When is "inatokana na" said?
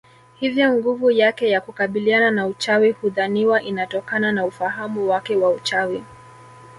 3.63-4.45